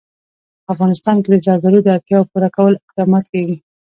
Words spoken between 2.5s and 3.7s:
کولو اقدامات کېږي.